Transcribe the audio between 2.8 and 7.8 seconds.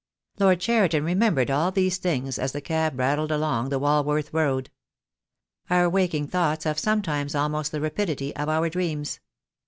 rattled along the Walworth Road. Our waking thoughts have sometimes almost